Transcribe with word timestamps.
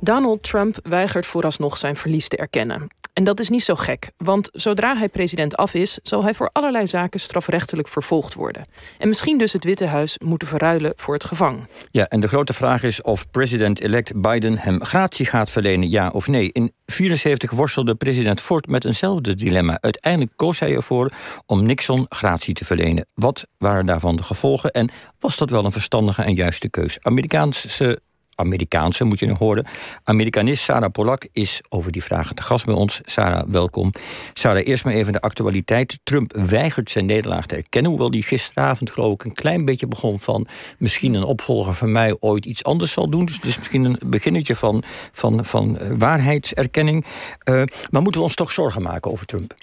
Donald 0.00 0.42
Trump 0.42 0.78
weigert 0.82 1.26
vooralsnog 1.26 1.76
zijn 1.76 1.96
verlies 1.96 2.28
te 2.28 2.36
erkennen. 2.36 2.88
En 3.12 3.24
dat 3.24 3.40
is 3.40 3.48
niet 3.48 3.62
zo 3.62 3.74
gek, 3.74 4.10
want 4.16 4.48
zodra 4.52 4.96
hij 4.96 5.08
president 5.08 5.56
af 5.56 5.74
is, 5.74 5.98
zal 6.02 6.22
hij 6.22 6.34
voor 6.34 6.50
allerlei 6.52 6.86
zaken 6.86 7.20
strafrechtelijk 7.20 7.88
vervolgd 7.88 8.34
worden. 8.34 8.68
En 8.98 9.08
misschien 9.08 9.38
dus 9.38 9.52
het 9.52 9.64
Witte 9.64 9.86
Huis 9.86 10.18
moeten 10.24 10.48
verruilen 10.48 10.92
voor 10.96 11.14
het 11.14 11.24
gevang. 11.24 11.66
Ja, 11.90 12.06
en 12.08 12.20
de 12.20 12.28
grote 12.28 12.52
vraag 12.52 12.82
is 12.82 13.02
of 13.02 13.30
president-elect 13.30 14.20
Biden 14.20 14.58
hem 14.58 14.84
gratie 14.84 15.26
gaat 15.26 15.50
verlenen, 15.50 15.90
ja 15.90 16.08
of 16.08 16.26
nee. 16.26 16.52
In 16.52 16.72
74 16.86 17.50
worstelde 17.50 17.94
president 17.94 18.40
Ford 18.40 18.66
met 18.66 18.84
eenzelfde 18.84 19.34
dilemma. 19.34 19.78
Uiteindelijk 19.80 20.32
koos 20.36 20.58
hij 20.58 20.74
ervoor 20.74 21.12
om 21.46 21.62
Nixon 21.62 22.06
gratie 22.08 22.54
te 22.54 22.64
verlenen. 22.64 23.06
Wat 23.14 23.46
waren 23.56 23.86
daarvan 23.86 24.16
de 24.16 24.22
gevolgen 24.22 24.70
en 24.70 24.90
was 25.18 25.36
dat 25.36 25.50
wel 25.50 25.64
een 25.64 25.72
verstandige 25.72 26.22
en 26.22 26.34
juiste 26.34 26.68
keus? 26.68 26.98
Amerikaanse 27.02 28.00
Amerikaanse, 28.38 29.04
moet 29.04 29.18
je 29.18 29.26
nog 29.26 29.38
horen. 29.38 29.66
Amerikanist 30.04 30.62
Sarah 30.62 30.90
Polak 30.90 31.26
is 31.32 31.60
over 31.68 31.92
die 31.92 32.02
vragen 32.02 32.34
te 32.34 32.42
gast 32.42 32.64
bij 32.64 32.74
ons. 32.74 33.00
Sarah, 33.04 33.48
welkom. 33.48 33.92
Sarah, 34.32 34.66
eerst 34.66 34.84
maar 34.84 34.94
even 34.94 35.12
de 35.12 35.20
actualiteit. 35.20 35.98
Trump 36.02 36.32
weigert 36.36 36.90
zijn 36.90 37.06
nederlaag 37.06 37.46
te 37.46 37.56
erkennen. 37.56 37.90
Hoewel 37.90 38.10
die 38.10 38.22
gisteravond, 38.22 38.90
geloof 38.90 39.12
ik, 39.12 39.24
een 39.24 39.32
klein 39.32 39.64
beetje 39.64 39.86
begon 39.86 40.18
van... 40.18 40.46
misschien 40.78 41.14
een 41.14 41.22
opvolger 41.22 41.74
van 41.74 41.92
mij 41.92 42.16
ooit 42.20 42.46
iets 42.46 42.64
anders 42.64 42.92
zal 42.92 43.10
doen. 43.10 43.24
Dus 43.24 43.40
is 43.40 43.58
misschien 43.58 43.84
een 43.84 43.98
beginnetje 44.06 44.56
van, 44.56 44.82
van, 45.12 45.44
van 45.44 45.78
eh, 45.78 45.90
waarheidserkenning. 45.98 47.04
Uh, 47.04 47.62
maar 47.90 48.02
moeten 48.02 48.20
we 48.20 48.26
ons 48.26 48.34
toch 48.34 48.52
zorgen 48.52 48.82
maken 48.82 49.10
over 49.10 49.26
Trump? 49.26 49.54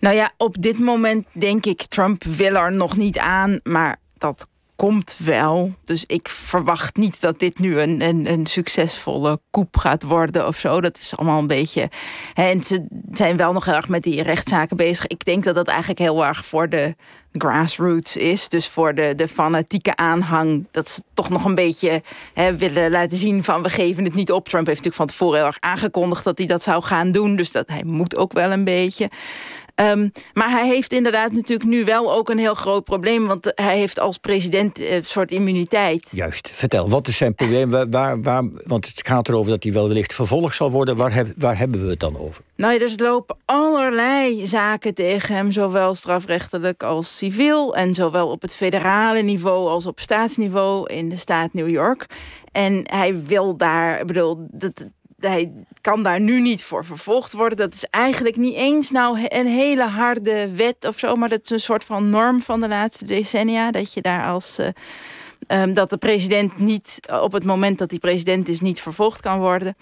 Nou 0.00 0.14
ja, 0.14 0.32
op 0.36 0.62
dit 0.62 0.78
moment 0.78 1.26
denk 1.32 1.66
ik, 1.66 1.82
Trump 1.82 2.24
wil 2.24 2.54
er 2.54 2.72
nog 2.72 2.96
niet 2.96 3.18
aan, 3.18 3.60
maar 3.62 4.00
dat 4.18 4.48
komt 4.82 5.16
wel. 5.18 5.74
Dus 5.84 6.04
ik 6.06 6.28
verwacht 6.28 6.96
niet 6.96 7.20
dat 7.20 7.38
dit 7.38 7.58
nu 7.58 7.80
een, 7.80 8.00
een, 8.00 8.30
een 8.32 8.46
succesvolle 8.46 9.40
koep 9.50 9.76
gaat 9.76 10.02
worden 10.02 10.46
of 10.46 10.56
zo. 10.56 10.80
Dat 10.80 10.98
is 10.98 11.16
allemaal 11.16 11.38
een 11.38 11.46
beetje. 11.46 11.90
Hè, 12.34 12.42
en 12.42 12.62
ze 12.62 12.86
zijn 13.12 13.36
wel 13.36 13.52
nog 13.52 13.64
heel 13.64 13.74
erg 13.74 13.88
met 13.88 14.02
die 14.02 14.22
rechtszaken 14.22 14.76
bezig. 14.76 15.06
Ik 15.06 15.24
denk 15.24 15.44
dat 15.44 15.54
dat 15.54 15.68
eigenlijk 15.68 15.98
heel 15.98 16.24
erg 16.24 16.44
voor 16.44 16.68
de 16.68 16.94
grassroots 17.32 18.16
is. 18.16 18.48
Dus 18.48 18.68
voor 18.68 18.94
de, 18.94 19.14
de 19.14 19.28
fanatieke 19.28 19.96
aanhang. 19.96 20.66
Dat 20.70 20.88
ze 20.88 21.02
toch 21.14 21.28
nog 21.28 21.44
een 21.44 21.54
beetje 21.54 22.02
hè, 22.34 22.56
willen 22.56 22.90
laten 22.90 23.18
zien 23.18 23.44
van 23.44 23.62
we 23.62 23.70
geven 23.70 24.04
het 24.04 24.14
niet 24.14 24.32
op. 24.32 24.48
Trump 24.48 24.66
heeft 24.66 24.84
natuurlijk 24.84 25.10
van 25.10 25.18
tevoren 25.18 25.38
heel 25.38 25.46
erg 25.46 25.60
aangekondigd 25.60 26.24
dat 26.24 26.38
hij 26.38 26.46
dat 26.46 26.62
zou 26.62 26.82
gaan 26.82 27.12
doen. 27.12 27.36
Dus 27.36 27.52
dat 27.52 27.68
hij 27.68 27.82
moet 27.84 28.16
ook 28.16 28.32
wel 28.32 28.52
een 28.52 28.64
beetje. 28.64 29.10
Um, 29.74 30.12
maar 30.32 30.50
hij 30.50 30.68
heeft 30.68 30.92
inderdaad 30.92 31.32
natuurlijk 31.32 31.70
nu 31.70 31.84
wel 31.84 32.12
ook 32.12 32.28
een 32.28 32.38
heel 32.38 32.54
groot 32.54 32.84
probleem. 32.84 33.26
Want 33.26 33.52
hij 33.54 33.78
heeft 33.78 34.00
als 34.00 34.18
president 34.18 34.80
een 34.80 34.86
eh, 34.86 35.02
soort 35.02 35.30
immuniteit. 35.30 36.08
Juist, 36.10 36.50
vertel, 36.52 36.88
wat 36.88 37.08
is 37.08 37.16
zijn 37.16 37.34
probleem? 37.34 37.70
Waar, 37.90 38.22
waar, 38.22 38.44
want 38.66 38.86
het 38.86 39.06
gaat 39.06 39.28
erover 39.28 39.50
dat 39.50 39.62
hij 39.62 39.72
wel 39.72 39.88
wellicht 39.88 40.14
vervolgd 40.14 40.56
zal 40.56 40.70
worden. 40.70 40.96
Waar, 40.96 41.14
heb, 41.14 41.32
waar 41.36 41.58
hebben 41.58 41.84
we 41.84 41.90
het 41.90 42.00
dan 42.00 42.18
over? 42.18 42.42
Nou, 42.56 42.78
dus 42.78 42.94
er 42.94 43.02
lopen 43.02 43.36
allerlei 43.44 44.46
zaken 44.46 44.94
tegen 44.94 45.34
hem, 45.34 45.52
zowel 45.52 45.94
strafrechtelijk 45.94 46.82
als 46.82 47.16
civiel. 47.16 47.76
En 47.76 47.94
zowel 47.94 48.28
op 48.28 48.42
het 48.42 48.56
federale 48.56 49.22
niveau 49.22 49.68
als 49.68 49.86
op 49.86 50.00
staatsniveau 50.00 50.92
in 50.92 51.08
de 51.08 51.16
staat 51.16 51.52
New 51.52 51.68
York. 51.68 52.06
En 52.52 52.82
hij 52.84 53.22
wil 53.24 53.56
daar, 53.56 54.00
ik 54.00 54.06
bedoel, 54.06 54.46
dat, 54.50 54.86
hij 55.30 55.52
kan 55.80 56.02
daar 56.02 56.20
nu 56.20 56.40
niet 56.40 56.64
voor 56.64 56.84
vervolgd 56.84 57.32
worden. 57.32 57.58
Dat 57.58 57.74
is 57.74 57.84
eigenlijk 57.84 58.36
niet 58.36 58.54
eens 58.54 58.90
nou 58.90 59.26
een 59.28 59.46
hele 59.46 59.86
harde 59.86 60.50
wet 60.50 60.86
of 60.86 60.98
zo, 60.98 61.14
maar 61.14 61.28
dat 61.28 61.40
is 61.44 61.50
een 61.50 61.60
soort 61.60 61.84
van 61.84 62.08
norm 62.08 62.42
van 62.42 62.60
de 62.60 62.68
laatste 62.68 63.04
decennia. 63.04 63.70
Dat 63.70 63.92
je 63.92 64.00
daar 64.00 64.26
als. 64.26 64.58
Uh, 64.58 64.66
um, 65.48 65.74
dat 65.74 65.90
de 65.90 65.96
president 65.96 66.58
niet 66.58 66.98
op 67.20 67.32
het 67.32 67.44
moment 67.44 67.78
dat 67.78 67.90
hij 67.90 67.98
president 67.98 68.48
is, 68.48 68.60
niet 68.60 68.80
vervolgd 68.80 69.20
kan 69.20 69.38
worden. 69.38 69.76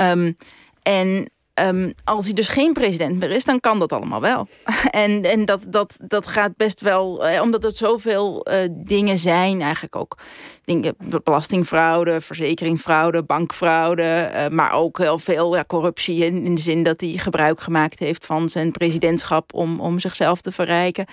Um, 0.00 0.36
en 0.82 1.30
Um, 1.60 1.92
als 2.04 2.24
hij 2.24 2.34
dus 2.34 2.48
geen 2.48 2.72
president 2.72 3.18
meer 3.18 3.30
is, 3.30 3.44
dan 3.44 3.60
kan 3.60 3.78
dat 3.78 3.92
allemaal 3.92 4.20
wel. 4.20 4.48
en 4.90 5.22
en 5.22 5.44
dat, 5.44 5.62
dat, 5.68 5.96
dat 6.02 6.26
gaat 6.26 6.56
best 6.56 6.80
wel, 6.80 7.26
eh, 7.26 7.42
omdat 7.42 7.62
het 7.62 7.76
zoveel 7.76 8.46
uh, 8.48 8.54
dingen 8.70 9.18
zijn, 9.18 9.62
eigenlijk 9.62 9.96
ook 9.96 10.18
dingen, 10.64 10.94
belastingfraude, 11.24 12.20
verzekeringsfraude, 12.20 13.22
bankfraude, 13.22 14.30
uh, 14.34 14.48
maar 14.48 14.72
ook 14.72 14.98
heel 14.98 15.18
veel 15.18 15.56
ja, 15.56 15.64
corruptie 15.64 16.24
in, 16.24 16.44
in 16.44 16.54
de 16.54 16.60
zin 16.60 16.82
dat 16.82 17.00
hij 17.00 17.10
gebruik 17.10 17.60
gemaakt 17.60 17.98
heeft 17.98 18.26
van 18.26 18.48
zijn 18.48 18.70
presidentschap 18.70 19.54
om, 19.54 19.80
om 19.80 19.98
zichzelf 19.98 20.40
te 20.40 20.52
verrijken. 20.52 21.06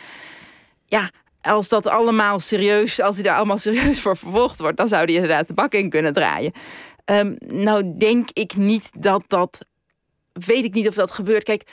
Ja, 0.85 1.12
als 1.41 1.68
dat 1.68 1.88
allemaal 1.88 2.40
serieus, 2.40 3.02
als 3.02 3.16
hij 3.16 3.24
daar 3.24 3.35
allemaal 3.35 3.58
serieus 3.68 4.02
voor 4.02 4.18
vervolgd 4.18 4.59
wordt, 4.59 4.78
dan 4.78 4.88
zou 4.88 5.03
hij 5.03 5.14
inderdaad 5.14 5.47
de 5.47 5.53
bak 5.53 5.74
in 5.74 5.90
kunnen 5.90 6.14
draaien. 6.14 6.52
Um, 7.06 7.35
nou 7.40 7.94
denk 7.97 8.29
ik 8.34 8.56
niet 8.56 8.90
dat 8.97 9.24
dat 9.28 9.66
weet 10.46 10.64
ik 10.64 10.74
niet 10.74 10.88
of 10.88 10.96
dat 10.96 11.12
gebeurt. 11.12 11.44
Kijk, 11.44 11.64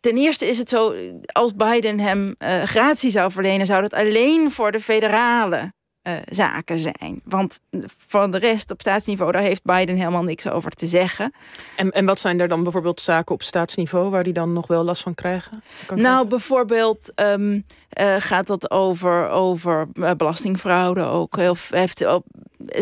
ten 0.00 0.16
eerste 0.16 0.46
is 0.46 0.58
het 0.58 0.68
zo, 0.68 0.94
als 1.32 1.54
Biden 1.54 2.00
hem 2.00 2.34
uh, 2.38 2.62
gratie 2.62 3.10
zou 3.10 3.32
verlenen, 3.32 3.66
zou 3.66 3.82
dat 3.82 3.94
alleen 3.94 4.50
voor 4.50 4.72
de 4.72 4.80
federale 4.80 5.72
uh, 6.08 6.14
zaken 6.28 6.78
zijn. 6.78 7.20
Want 7.24 7.60
van 8.08 8.30
de 8.30 8.38
rest 8.38 8.70
op 8.70 8.80
staatsniveau, 8.80 9.32
daar 9.32 9.42
heeft 9.42 9.64
Biden 9.64 9.96
helemaal 9.96 10.22
niks 10.22 10.48
over 10.48 10.70
te 10.70 10.86
zeggen. 10.86 11.32
En, 11.76 11.90
en 11.90 12.04
wat 12.04 12.20
zijn 12.20 12.40
er 12.40 12.48
dan 12.48 12.62
bijvoorbeeld 12.62 13.00
zaken 13.00 13.34
op 13.34 13.42
staatsniveau 13.42 14.10
waar 14.10 14.22
die 14.22 14.32
dan 14.32 14.52
nog 14.52 14.66
wel 14.66 14.84
last 14.84 15.02
van 15.02 15.14
krijgen? 15.14 15.62
Nou, 15.94 16.26
bijvoorbeeld 16.26 17.12
um, 17.20 17.64
uh, 18.00 18.14
gaat 18.18 18.46
dat 18.46 18.70
over, 18.70 19.28
over 19.28 19.88
belastingfraude 20.16 21.02
ook. 21.02 21.36
Heel, 21.36 21.56
heeft 21.70 21.98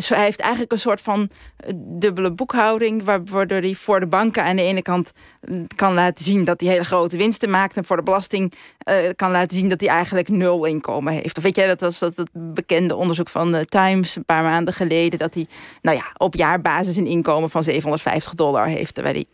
hij 0.09 0.22
heeft 0.22 0.41
eigenlijk 0.41 0.72
een 0.72 0.78
soort 0.78 1.00
van 1.00 1.31
eh, 1.56 1.72
dubbele 1.77 2.33
boekhouding, 2.33 3.05
waardoor 3.05 3.61
hij 3.61 3.75
voor 3.75 4.00
de 4.00 4.06
banken 4.06 4.45
aan 4.45 4.56
de 4.56 4.62
ene 4.62 4.83
kant 4.83 5.12
mm, 5.49 5.66
kan 5.75 5.95
laten 5.95 6.25
zien 6.25 6.45
dat 6.45 6.61
hij 6.61 6.71
hele 6.71 6.84
grote 6.84 7.16
winsten 7.16 7.50
maakt, 7.50 7.77
en 7.77 7.84
voor 7.84 7.97
de 7.97 8.03
belasting 8.03 8.53
kan 9.16 9.31
laten 9.31 9.56
zien 9.56 9.69
dat 9.69 9.81
hij 9.81 9.89
eigenlijk 9.89 10.28
nul 10.28 10.65
inkomen 10.65 11.12
heeft. 11.12 11.37
Of 11.37 11.43
weet 11.43 11.56
jij, 11.56 11.66
dat 11.66 11.81
was 11.81 11.99
dat 11.99 12.16
het 12.16 12.31
bekende 12.33 12.97
onderzoek 12.97 13.28
van 13.28 13.53
de 13.53 13.65
Times 13.65 14.16
een 14.16 14.25
paar 14.25 14.43
maanden 14.43 14.75
geleden, 14.75 15.19
dat 15.19 15.34
hij 15.34 15.47
nou 15.83 15.97
ja, 15.97 16.05
op 16.16 16.34
jaarbasis 16.34 16.97
een 16.97 17.06
inkomen 17.06 17.50
van 17.50 17.62
750 17.62 18.34
dollar 18.34 18.66
heeft, 18.66 18.95
terwijl 18.95 19.15
hij 19.15 19.27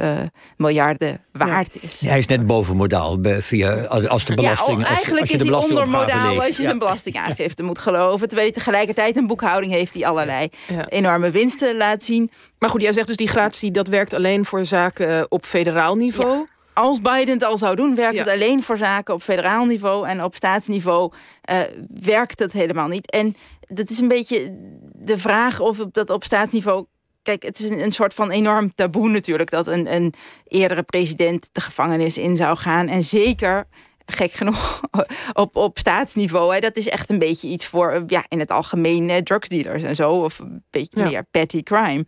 uh, 0.00 0.18
miljarden 0.56 1.20
waard 1.32 1.82
is. 1.82 2.00
hij 2.00 2.18
is 2.18 2.26
net 2.26 2.46
boven 2.46 2.76
modaal 2.76 3.18
via, 3.22 3.84
als 3.84 4.24
de 4.24 4.34
belasting. 4.34 4.80
Ja, 4.80 4.86
eigenlijk 4.86 5.20
als, 5.20 5.30
je 5.30 5.36
is 5.36 5.42
de 5.42 5.48
hij 5.48 5.62
onder 5.68 5.88
modaal 5.88 6.36
als 6.36 6.56
je 6.56 6.62
zijn 6.62 6.78
belastingaangifte 6.78 7.62
moet 7.62 7.78
geloven. 7.78 8.28
Terwijl 8.28 8.50
hij 8.50 8.56
tegelijkertijd 8.56 9.16
een 9.16 9.26
boekhouding 9.26 9.72
heeft 9.72 9.92
die 9.92 10.06
allerlei 10.06 10.48
enorme 10.88 11.30
winsten 11.30 11.76
laat 11.76 12.04
zien. 12.04 12.30
Maar 12.58 12.70
goed, 12.70 12.82
jij 12.82 12.92
zegt 12.92 13.06
dus 13.06 13.16
die 13.16 13.28
gratie 13.28 13.70
dat 13.70 13.88
werkt 13.88 14.14
alleen 14.14 14.44
voor 14.44 14.64
zaken 14.64 15.08
eh, 15.08 15.24
op 15.28 15.44
federaal 15.44 15.96
niveau. 15.96 16.46
als 16.72 17.00
Biden 17.00 17.34
het 17.34 17.44
al 17.44 17.58
zou 17.58 17.76
doen, 17.76 17.94
werkt 17.94 18.18
het 18.18 18.28
alleen 18.28 18.62
voor 18.62 18.76
zaken 18.76 19.14
op 19.14 19.22
federaal 19.22 19.64
niveau. 19.64 20.08
En 20.08 20.24
op 20.24 20.34
staatsniveau 20.34 21.12
uh, 21.50 21.60
werkt 22.02 22.38
het 22.38 22.52
helemaal 22.52 22.88
niet. 22.88 23.10
En 23.10 23.36
dat 23.60 23.90
is 23.90 23.98
een 23.98 24.08
beetje 24.08 24.56
de 24.92 25.18
vraag 25.18 25.60
of 25.60 25.78
dat 25.92 26.10
op 26.10 26.24
staatsniveau 26.24 26.86
kijk, 27.28 27.42
het 27.42 27.58
is 27.58 27.68
een, 27.68 27.82
een, 27.82 27.92
soort 27.92 28.14
van 28.14 28.30
enorm 28.30 28.74
taboe 28.74 29.08
natuurlijk 29.08 29.50
dat 29.50 29.66
een, 29.66 29.94
een 29.94 30.14
eerdere 30.44 30.82
president 30.82 31.48
de 31.52 31.60
gevangenis 31.60 32.18
in 32.18 32.36
zou 32.36 32.56
gaan. 32.56 32.88
En 32.88 33.04
zeker 33.04 33.66
gek 34.06 34.30
genoeg 34.30 34.80
op, 35.32 35.56
op 35.56 35.78
staatsniveau. 35.78 36.54
Hè, 36.54 36.60
dat 36.60 36.76
is 36.76 36.88
echt 36.88 37.10
een 37.10 37.18
beetje 37.18 37.48
iets 37.48 37.66
voor 37.66 38.04
ja, 38.06 38.24
in 38.28 38.38
het 38.38 38.50
algemeen 38.50 39.10
eh, 39.10 39.16
drugsdealers 39.16 39.82
en 39.82 39.94
zo. 39.94 40.10
Of 40.10 40.38
een 40.38 40.64
beetje 40.70 41.02
meer 41.02 41.24
petty 41.30 41.62
crime. 41.62 42.04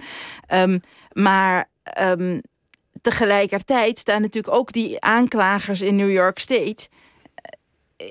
Um, 0.55 0.81
maar 1.13 1.71
um, 2.01 2.41
tegelijkertijd 3.01 3.99
staan 3.99 4.21
natuurlijk 4.21 4.55
ook 4.55 4.73
die 4.73 5.01
aanklagers 5.01 5.81
in 5.81 5.97
New 5.97 6.11
York 6.11 6.39
State 6.39 6.89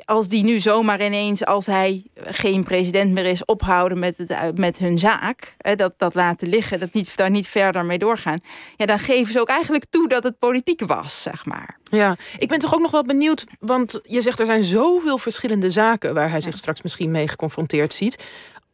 als 0.06 0.28
die 0.28 0.44
nu 0.44 0.60
zomaar 0.60 1.06
ineens, 1.06 1.46
als 1.46 1.66
hij 1.66 2.04
geen 2.16 2.64
president 2.64 3.12
meer 3.12 3.26
is, 3.26 3.46
ophouden 3.46 4.00
met, 4.00 4.18
het, 4.18 4.58
met 4.58 4.78
hun 4.78 5.00
zaak, 5.00 5.56
hè, 5.58 5.76
dat, 5.76 5.94
dat 5.98 6.16
laten 6.16 6.48
liggen, 6.48 6.80
dat 6.80 6.94
niet, 6.94 7.18
daar 7.18 7.30
niet 7.30 7.48
verder 7.48 7.86
mee 7.86 7.98
doorgaan, 7.98 8.40
ja, 8.76 8.86
dan 8.86 9.00
geven 9.00 9.34
ze 9.34 9.40
ook 9.40 9.50
eigenlijk 9.50 9.86
toe 9.90 10.08
dat 10.08 10.24
het 10.24 10.40
politiek 10.40 10.82
was, 10.86 11.22
zeg 11.22 11.46
maar. 11.46 11.78
Ja, 11.84 12.16
ik 12.38 12.48
ben 12.48 12.60
toch 12.60 12.74
ook 12.74 12.82
nog 12.82 12.92
wel 12.92 13.04
benieuwd, 13.04 13.46
want 13.60 14.00
je 14.04 14.22
zegt 14.22 14.40
er 14.40 14.46
zijn 14.46 14.64
zoveel 14.64 15.18
verschillende 15.18 15.70
zaken 15.70 16.14
waar 16.14 16.30
hij 16.30 16.42
zich 16.42 16.58
straks 16.58 16.82
misschien 16.82 17.12
mee 17.12 17.28
geconfronteerd 17.28 17.94
ziet. 17.94 18.24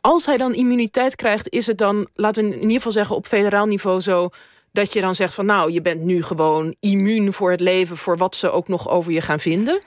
Als 0.02 0.26
hij 0.26 0.38
dan 0.38 0.54
immuniteit 0.54 1.16
krijgt, 1.16 1.50
is 1.50 1.68
het 1.68 1.78
dan, 1.78 2.08
laten 2.16 2.44
we 2.44 2.50
in 2.50 2.62
ieder 2.62 2.76
geval 2.76 2.92
zeggen, 2.92 3.16
op 3.16 3.28
federaal 3.28 3.66
niveau 3.66 4.02
zo 4.02 4.30
dat 4.76 4.94
je 4.94 5.02
dan 5.02 5.16
zegt 5.16 5.34
van 5.34 5.46
nou, 5.46 5.72
je 5.72 5.82
bent 5.82 6.02
nu 6.02 6.24
gewoon 6.24 6.76
immuun 6.80 7.34
voor 7.34 7.52
het 7.52 7.60
leven, 7.60 7.98
voor 7.98 8.18
wat 8.18 8.36
ze 8.36 8.52
ook 8.52 8.68
nog 8.68 8.90
over 8.90 9.12
je 9.12 9.22
gaan 9.22 9.40
vinden? 9.40 9.82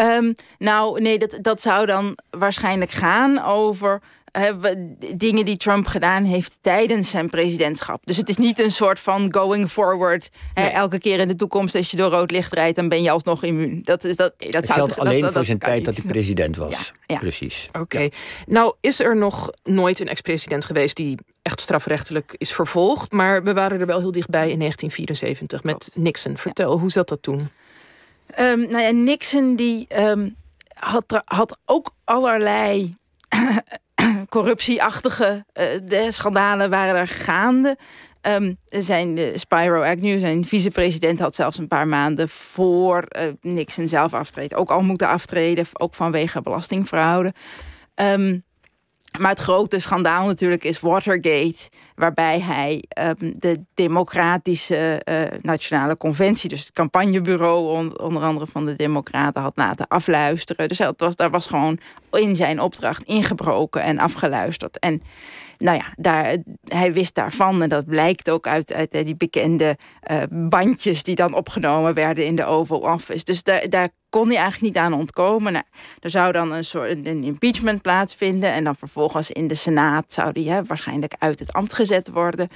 Um, 0.00 0.34
nou, 0.58 1.00
nee, 1.00 1.18
dat, 1.18 1.38
dat 1.40 1.60
zou 1.60 1.86
dan 1.86 2.18
waarschijnlijk 2.30 2.90
gaan 2.90 3.44
over 3.44 4.00
dingen 5.14 5.44
die 5.44 5.56
Trump 5.56 5.86
gedaan 5.86 6.24
heeft 6.24 6.58
tijdens 6.60 7.10
zijn 7.10 7.30
presidentschap. 7.30 8.02
Dus 8.04 8.16
het 8.16 8.28
is 8.28 8.36
niet 8.36 8.58
een 8.58 8.70
soort 8.70 9.00
van 9.00 9.34
going 9.34 9.70
forward. 9.70 10.30
elke 10.54 10.98
keer 10.98 11.18
in 11.18 11.28
de 11.28 11.36
toekomst, 11.36 11.74
als 11.74 11.90
je 11.90 11.96
door 11.96 12.10
rood 12.10 12.30
licht 12.30 12.52
rijdt, 12.52 12.76
dan 12.76 12.88
ben 12.88 13.02
je 13.02 13.10
alsnog 13.10 13.42
immuun. 13.42 13.80
Dat, 13.82 14.04
is, 14.04 14.16
dat, 14.16 14.34
dat 14.38 14.52
het 14.52 14.66
zou 14.66 14.78
geldt 14.78 14.98
alleen 14.98 15.32
voor 15.32 15.44
zijn 15.44 15.58
tijd 15.58 15.84
dat 15.84 15.96
hij 15.96 16.04
president 16.04 16.56
was. 16.56 16.92
Ja, 17.06 17.18
Precies. 17.18 17.68
Oké. 17.78 18.08
Nou, 18.46 18.74
is 18.80 19.00
er 19.00 19.16
nog 19.16 19.50
nooit 19.62 20.00
een 20.00 20.08
ex-president 20.08 20.64
geweest 20.64 20.96
die 20.96 21.18
echt 21.42 21.60
strafrechtelijk 21.60 22.34
is 22.38 22.52
vervolgd. 22.52 23.12
Maar 23.12 23.42
we 23.42 23.52
waren 23.52 23.80
er 23.80 23.86
wel 23.86 23.98
heel 23.98 24.12
dichtbij 24.12 24.50
in 24.50 24.58
1974 24.58 25.62
met 25.62 25.90
Nixon. 25.94 26.36
Vertel, 26.36 26.78
hoe 26.78 26.90
zat 26.90 27.08
dat 27.08 27.22
toen? 27.22 27.50
Um, 28.38 28.60
nou 28.68 28.78
ja, 28.78 28.90
Nixon 28.90 29.56
die 29.56 29.86
um, 29.98 30.36
had, 30.74 31.22
had 31.24 31.58
ook 31.64 31.94
allerlei 32.04 32.94
corruptieachtige 34.28 35.44
uh, 35.54 35.64
de 35.84 36.12
schandalen 36.12 36.70
waren 36.70 36.94
er 36.94 37.08
gaande. 37.08 37.76
Um, 38.22 38.56
zijn 38.68 39.14
de 39.14 39.38
Spyro 39.38 39.82
Agnew, 39.82 40.18
zijn 40.18 40.44
vicepresident, 40.44 41.18
had 41.18 41.34
zelfs 41.34 41.58
een 41.58 41.68
paar 41.68 41.88
maanden 41.88 42.28
voor 42.28 43.04
uh, 43.08 43.22
Nixon 43.40 43.88
zelf 43.88 44.14
aftreden. 44.14 44.58
Ook 44.58 44.70
al 44.70 44.82
moeten 44.82 45.08
aftreden, 45.08 45.66
ook 45.72 45.94
vanwege 45.94 46.42
belastingfraude. 46.42 47.32
Maar 49.18 49.30
het 49.30 49.40
grote 49.40 49.78
schandaal 49.78 50.26
natuurlijk 50.26 50.64
is 50.64 50.80
Watergate, 50.80 51.68
waarbij 51.94 52.40
hij 52.40 52.84
um, 52.98 53.34
de 53.38 53.60
Democratische 53.74 55.02
uh, 55.04 55.20
Nationale 55.42 55.96
Conventie, 55.96 56.48
dus 56.48 56.60
het 56.60 56.72
campagnebureau 56.72 57.70
on, 57.70 58.00
onder 58.00 58.22
andere 58.22 58.46
van 58.46 58.66
de 58.66 58.76
Democraten, 58.76 59.42
had 59.42 59.56
laten 59.56 59.88
afluisteren. 59.88 60.68
Dus 60.68 60.78
dat 60.78 61.00
was, 61.00 61.16
daar 61.16 61.30
was 61.30 61.46
gewoon 61.46 61.78
in 62.12 62.36
zijn 62.36 62.60
opdracht 62.60 63.02
ingebroken 63.02 63.82
en 63.82 63.98
afgeluisterd. 63.98 64.78
En 64.78 65.02
nou 65.58 65.76
ja, 65.76 65.92
daar, 65.96 66.36
hij 66.64 66.92
wist 66.92 67.14
daarvan. 67.14 67.62
En 67.62 67.68
dat 67.68 67.86
blijkt 67.86 68.30
ook 68.30 68.46
uit, 68.46 68.72
uit 68.72 68.90
die 68.90 69.16
bekende 69.16 69.76
uh, 70.10 70.22
bandjes 70.30 71.02
die 71.02 71.14
dan 71.14 71.34
opgenomen 71.34 71.94
werden 71.94 72.26
in 72.26 72.36
de 72.36 72.44
Oval 72.44 72.78
Office. 72.78 73.24
Dus 73.24 73.42
daar, 73.42 73.68
daar 73.68 73.88
kon 74.10 74.26
hij 74.26 74.36
eigenlijk 74.36 74.74
niet 74.74 74.82
aan 74.82 74.92
ontkomen. 74.92 75.52
Nou, 75.52 75.64
er 76.00 76.10
zou 76.10 76.32
dan 76.32 76.52
een 76.52 76.64
soort 76.64 76.90
een 76.90 77.24
impeachment 77.24 77.82
plaatsvinden. 77.82 78.52
En 78.52 78.64
dan 78.64 78.76
vervolgens 78.76 79.30
in 79.30 79.46
de 79.46 79.54
Senaat 79.54 80.12
zou 80.12 80.30
hij 80.32 80.42
hè, 80.42 80.64
waarschijnlijk 80.64 81.14
uit 81.18 81.38
het 81.38 81.52
ambt 81.52 81.72
gezet 81.72 82.10
worden. 82.10 82.48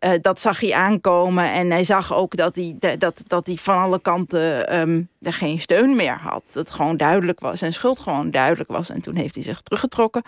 Uh, 0.00 0.10
dat 0.20 0.40
zag 0.40 0.60
hij 0.60 0.74
aankomen. 0.74 1.52
En 1.52 1.70
hij 1.70 1.84
zag 1.84 2.14
ook 2.14 2.36
dat 2.36 2.56
hij, 2.56 2.76
dat, 2.98 3.22
dat 3.26 3.46
hij 3.46 3.56
van 3.56 3.78
alle 3.78 4.00
kanten 4.00 4.76
um, 4.78 5.08
er 5.20 5.32
geen 5.32 5.60
steun 5.60 5.96
meer 5.96 6.18
had. 6.22 6.50
Dat 6.52 6.70
gewoon 6.70 6.96
duidelijk 6.96 7.40
was. 7.40 7.58
Zijn 7.58 7.72
schuld 7.72 8.00
gewoon 8.00 8.30
duidelijk 8.30 8.70
was. 8.70 8.90
En 8.90 9.00
toen 9.00 9.16
heeft 9.16 9.34
hij 9.34 9.44
zich 9.44 9.60
teruggetrokken. 9.60 10.22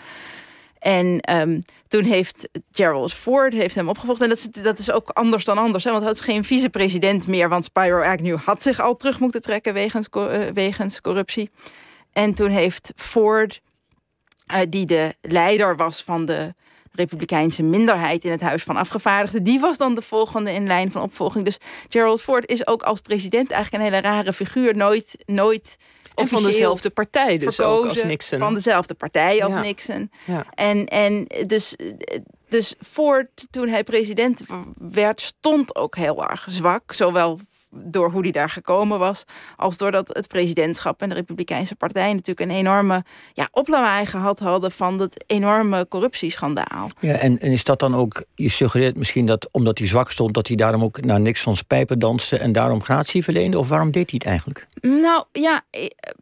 En 0.81 1.37
um, 1.37 1.63
toen 1.89 2.05
heeft 2.05 2.49
Gerald 2.73 3.13
Ford 3.13 3.53
heeft 3.53 3.75
hem 3.75 3.89
opgevolgd. 3.89 4.21
En 4.21 4.29
dat 4.29 4.39
is, 4.39 4.63
dat 4.63 4.79
is 4.79 4.91
ook 4.91 5.09
anders 5.09 5.45
dan 5.45 5.59
anders. 5.59 5.85
Hè? 5.85 5.91
Want 5.91 6.03
hij 6.03 6.13
was 6.13 6.21
geen 6.21 6.45
vicepresident 6.45 7.27
meer. 7.27 7.49
Want 7.49 7.65
Spyro 7.65 8.03
Agnew 8.03 8.39
had 8.39 8.63
zich 8.63 8.81
al 8.81 8.97
terug 8.97 9.21
moeten 9.21 9.43
trekken 9.43 9.73
wegens, 9.73 10.09
uh, 10.17 10.47
wegens 10.55 11.01
corruptie. 11.01 11.51
En 12.13 12.35
toen 12.35 12.51
heeft 12.51 12.93
Ford, 12.97 13.61
uh, 14.53 14.59
die 14.69 14.87
de 14.87 15.15
leider 15.21 15.77
was 15.77 16.03
van 16.03 16.25
de 16.25 16.55
republikeinse 16.93 17.63
minderheid 17.63 18.25
in 18.25 18.31
het 18.31 18.41
Huis 18.41 18.63
van 18.63 18.77
Afgevaardigden. 18.77 19.43
Die 19.43 19.61
was 19.61 19.79
dan 19.79 19.95
de 19.95 20.03
volgende 20.03 20.53
in 20.53 20.67
lijn 20.67 20.91
van 20.91 21.03
opvolging. 21.03 21.45
Dus 21.45 21.59
Gerald 21.89 22.23
Ford 22.23 22.51
is 22.51 22.67
ook 22.67 22.83
als 22.83 23.01
president 23.01 23.51
eigenlijk 23.51 23.85
een 23.85 23.93
hele 23.93 24.09
rare 24.09 24.33
figuur. 24.33 24.77
Nooit, 24.77 25.17
nooit 25.27 25.77
of 26.15 26.29
van 26.29 26.43
dezelfde 26.43 26.91
partij 26.91 27.39
dus 27.39 27.61
ook 27.61 27.87
als 27.87 28.03
Nixon. 28.03 28.39
Van 28.39 28.55
dezelfde 28.55 28.95
partij 28.95 29.45
als 29.45 29.55
Nixon. 29.55 30.11
Ja. 30.27 30.47
En, 30.55 30.87
en 30.87 31.27
dus, 31.47 31.77
dus 32.49 32.75
Ford, 32.87 33.47
toen 33.51 33.69
hij 33.69 33.85
president 33.85 34.43
werd, 34.79 35.21
stond 35.21 35.75
ook 35.75 35.97
heel 35.97 36.29
erg 36.29 36.47
zwak. 36.51 36.93
Zowel 36.93 37.39
door 37.71 38.11
hoe 38.11 38.23
die 38.23 38.33
daar 38.33 38.51
gekomen 38.51 38.99
was, 38.99 39.25
als 39.57 39.77
doordat 39.77 40.09
het 40.09 40.29
presidentschap 40.29 41.03
en 41.03 41.09
de 41.09 41.15
Republikeinse 41.15 41.75
Partij 41.75 42.13
natuurlijk 42.13 42.51
een 42.51 42.57
enorme 42.57 43.05
ja, 43.33 43.49
oplawaai 43.53 44.07
gehad 44.07 44.39
hadden 44.39 44.71
van 44.71 44.99
dat 44.99 45.25
enorme 45.27 45.89
corruptieschandaal. 45.89 46.89
Ja, 47.01 47.15
en, 47.15 47.39
en 47.39 47.53
is 47.53 47.65
dat 47.65 47.79
dan 47.79 47.95
ook, 47.95 48.25
je 48.35 48.49
suggereert 48.49 48.97
misschien 48.97 49.27
dat 49.27 49.49
omdat 49.53 49.79
hij 49.79 49.87
zwak 49.87 50.11
stond, 50.11 50.35
dat 50.35 50.47
hij 50.47 50.57
daarom 50.57 50.83
ook 50.83 51.05
naar 51.05 51.21
Nixons 51.21 51.63
pijpen 51.63 51.99
danste 51.99 52.37
en 52.37 52.53
daarom 52.53 52.83
gratie 52.83 53.25
verleende? 53.25 53.59
Of 53.59 53.69
waarom 53.69 53.91
deed 53.91 54.11
hij 54.11 54.21
het 54.23 54.31
eigenlijk? 54.31 54.67
Nou 54.81 55.25
ja, 55.33 55.63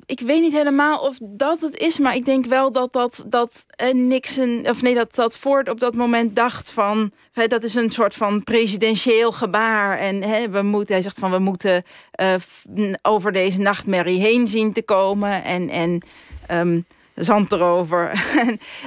ik, 0.06 0.20
weet 0.20 0.40
niet 0.40 0.52
helemaal 0.52 0.98
of 0.98 1.18
dat 1.22 1.60
het 1.60 1.76
is, 1.76 1.98
maar 1.98 2.14
ik 2.14 2.24
denk 2.24 2.46
wel 2.46 2.72
dat 2.72 2.92
dat, 2.92 3.24
dat 3.26 3.64
eh, 3.68 3.94
Nixon, 3.94 4.66
of 4.68 4.82
nee, 4.82 4.94
dat, 4.94 5.14
dat 5.14 5.36
Ford 5.36 5.68
op 5.68 5.80
dat 5.80 5.94
moment 5.94 6.36
dacht 6.36 6.72
van 6.72 7.12
dat 7.46 7.64
is 7.64 7.74
een 7.74 7.90
soort 7.90 8.14
van 8.14 8.44
presidentieel 8.44 9.32
gebaar. 9.32 9.98
En 9.98 10.22
he, 10.22 10.50
we 10.50 10.62
moeten, 10.62 10.94
hij 10.94 11.02
zegt 11.02 11.18
van 11.18 11.30
we 11.30 11.37
moeten 11.40 11.84
uh, 12.20 12.92
over 13.02 13.32
deze 13.32 13.60
nachtmerrie 13.60 14.20
heen 14.20 14.46
zien 14.46 14.72
te 14.72 14.82
komen. 14.82 15.44
En, 15.44 15.68
en 15.68 16.02
um, 16.50 16.84
zand 17.14 17.52
erover. 17.52 18.24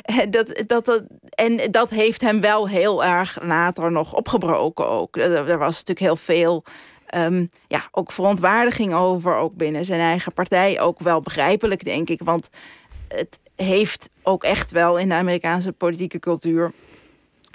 en, 0.01 0.31
dat, 0.31 0.63
dat, 0.67 0.85
dat, 0.85 1.03
en 1.29 1.71
dat 1.71 1.89
heeft 1.89 2.21
hem 2.21 2.41
wel 2.41 2.67
heel 2.67 3.03
erg 3.03 3.37
later 3.41 3.91
nog 3.91 4.13
opgebroken 4.13 4.89
ook. 4.89 5.17
Er, 5.17 5.57
was 5.57 5.83
natuurlijk 5.83 5.99
heel 5.99 6.15
veel... 6.15 6.63
Um, 7.15 7.51
ja, 7.67 7.81
ook 7.91 8.11
verontwaardiging 8.11 8.93
over, 8.93 9.35
ook 9.35 9.55
binnen 9.55 9.85
zijn 9.85 9.99
eigen 9.99 10.33
partij. 10.33 10.79
Ook 10.79 10.99
wel 10.99 11.21
begrijpelijk, 11.21 11.83
denk 11.83 12.09
ik. 12.09 12.19
Want 12.23 12.49
het 13.07 13.39
heeft 13.55 14.09
ook 14.23 14.43
echt 14.43 14.71
wel 14.71 14.97
in 14.97 15.09
de 15.09 15.15
Amerikaanse 15.15 15.71
politieke 15.71 16.19
cultuur 16.19 16.71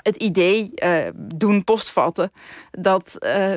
het 0.06 0.16
idee 0.16 0.72
uh, 0.84 0.98
doen 1.34 1.64
postvatten 1.64 2.32
dat, 2.70 3.16
uh, 3.20 3.56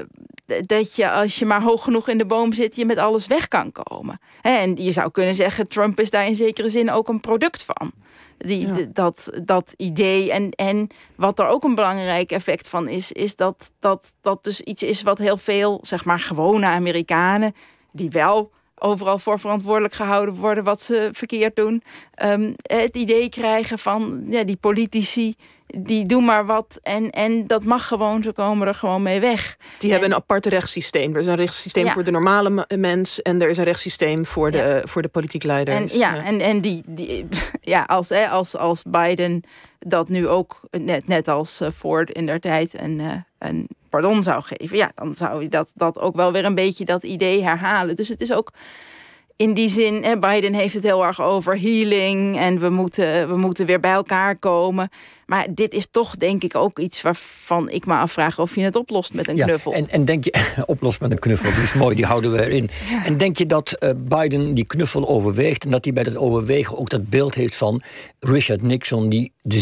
dat 0.62 0.96
je 0.96 1.12
als 1.12 1.40
je 1.40 1.46
maar 1.46 1.62
hoog 1.62 1.84
genoeg 1.84 2.08
in 2.08 2.18
de 2.18 2.26
boom 2.26 2.54
zit, 2.54 2.76
je 2.76 2.86
met 2.86 2.98
alles 2.98 3.28
weg 3.28 3.48
kan 3.48 3.72
komen. 3.72 4.20
En 4.42 4.76
je 4.76 4.92
zou 4.92 5.12
kunnen 5.12 5.36
zeggen, 5.36 5.68
Trump 5.68 6.00
is 6.00 6.10
daar 6.10 6.28
in 6.28 6.36
zekere 6.36 6.70
zin 6.70 6.92
ook 6.92 7.08
een 7.08 7.20
product 7.20 7.64
van. 7.64 7.92
Die, 8.38 8.92
dat, 8.92 9.30
dat 9.44 9.74
idee. 9.78 10.32
En, 10.32 10.52
en 10.52 10.88
wat 11.16 11.40
er 11.40 11.48
ook 11.48 11.64
een 11.64 11.76
belangrijk 11.76 12.32
effect 12.32 12.68
van 12.68 12.88
is, 12.88 13.12
is 13.12 13.36
dat 13.36 13.72
dat, 13.80 14.14
dat 14.22 14.44
dus 14.44 14.62
iets 14.62 14.84
is 14.84 15.02
wat 15.02 15.18
heel 15.18 15.38
veel, 15.38 15.80
zeg 15.82 16.06
maar, 16.06 16.20
gewone 16.20 16.66
Amerikanen, 16.66 17.56
die 17.92 18.10
wel 18.10 18.52
overal 18.80 19.20
voor 19.20 19.40
verantwoordelijk 19.40 19.94
gehouden 19.94 20.36
worden 20.36 20.64
wat 20.64 20.82
ze 20.82 21.10
verkeerd 21.12 21.56
doen, 21.56 21.84
um, 22.24 22.56
het 22.62 22.96
idee 22.96 23.30
krijgen 23.30 23.80
van 23.80 24.26
ja, 24.30 24.44
die 24.44 24.58
politici 24.58 25.36
die 25.78 26.06
doen 26.06 26.26
maar 26.26 26.46
wat 26.46 26.80
en, 26.82 27.10
en 27.10 27.48
dat 27.48 27.64
mag 27.64 27.88
gewoon, 27.88 28.24
ze 28.24 28.32
komen 28.32 28.68
er 28.68 28.76
gewoon 28.76 29.02
mee 29.02 29.20
weg. 29.20 29.58
Die 29.78 29.92
hebben 29.92 30.10
een 30.10 30.16
apart 30.16 30.46
rechtssysteem. 30.46 31.14
Er 31.14 31.22
is 31.22 31.28
een 31.28 31.36
rechtssysteem 31.36 31.90
voor 31.90 32.04
de 32.04 32.12
normale 32.12 32.68
mens 32.78 33.22
en 33.22 33.42
er 33.42 33.50
is 33.50 33.58
een 33.58 33.64
rechtssysteem 33.64 34.26
voor 34.26 34.52
de, 34.52 34.82
voor 34.86 35.02
de 35.02 35.08
politiek 35.08 35.44
leiders. 35.44 35.94
En, 35.94 36.00
ja, 36.00 36.24
en, 36.24 36.40
en 36.40 36.62
die, 36.62 36.84
die, 36.86 37.28
ja, 37.62 37.84
als, 37.84 38.10
hè, 38.10 38.30
als, 38.30 38.56
als 38.56 38.84
Biden 38.84 39.44
dat 39.80 40.10
nu 40.10 40.28
ook, 40.28 40.62
net, 40.72 41.08
net 41.08 41.28
als 41.28 41.62
eh, 41.62 41.70
Ford 41.72 42.12
in 42.12 42.26
der 42.26 42.40
tijd, 42.40 42.82
een, 42.82 43.00
eh, 43.00 43.12
een 43.40 43.68
pardon 43.90 44.24
zou 44.24 44.44
geven, 44.44 44.78
ja, 44.78 44.92
dan 44.96 45.16
zou 45.16 45.42
je 45.42 45.50
dat, 45.50 45.72
dat 45.74 46.00
ook 46.00 46.16
wel 46.16 46.32
weer 46.32 46.46
een 46.46 46.56
beetje 46.56 46.86
dat 46.86 47.04
idee 47.04 47.44
herhalen. 47.44 47.96
Dus 47.96 48.08
het 48.08 48.22
is 48.22 48.34
ook 48.34 48.52
in 49.40 49.54
die 49.54 49.70
zin, 49.70 50.04
hè, 50.04 50.18
Biden 50.18 50.54
heeft 50.54 50.74
het 50.74 50.84
heel 50.84 51.06
erg 51.06 51.22
over 51.22 51.60
healing 51.60 52.38
en 52.38 52.60
we 52.60 52.70
moeten, 52.70 53.28
we 53.28 53.38
moeten 53.38 53.66
weer 53.66 53.80
bij 53.80 53.92
elkaar 53.92 54.36
komen. 54.36 54.90
Maar 55.26 55.48
dit 55.54 55.74
is 55.74 55.88
toch 55.92 56.16
denk 56.16 56.44
ik 56.44 56.56
ook 56.56 56.80
iets 56.80 57.02
waarvan 57.02 57.70
ik 57.70 57.86
me 57.86 57.94
afvraag 57.94 58.40
of 58.40 58.56
je 58.56 58.62
het 58.62 58.76
oplost 58.76 59.14
met 59.14 59.28
een 59.28 59.36
ja, 59.36 59.46
knuffel. 59.46 59.74
En, 59.74 59.90
en 59.90 60.06
denk 60.06 60.24
je, 60.24 60.34
oplost 60.66 61.02
met 61.02 61.12
een 61.12 61.20
knuffel, 61.20 61.52
die 61.52 61.62
is 61.62 61.74
mooi, 61.74 61.96
die 61.96 62.06
houden 62.06 62.32
we 62.32 62.46
erin. 62.46 62.70
En 63.06 63.18
denk 63.18 63.38
je 63.38 63.46
dat 63.46 63.76
uh, 63.80 63.90
Biden 63.98 64.54
die 64.54 64.66
knuffel 64.66 65.08
overweegt 65.08 65.64
en 65.64 65.72
dat 65.72 65.84
hij 65.84 65.94
bij 65.94 66.04
dat 66.04 66.18
overwegen 66.18 66.78
ook 66.78 66.90
dat 66.90 67.10
beeld 67.10 67.36
heeft 67.36 67.56
van 67.56 67.82
Richard 68.20 68.62
Nixon 68.62 69.10
die 69.10 69.32
de 69.42 69.60